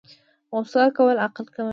[0.53, 1.69] غوسه کول عقل کموي